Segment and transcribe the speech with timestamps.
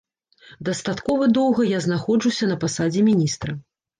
[0.69, 3.57] Дастаткова доўга я знаходжуся на пасадзе міністра.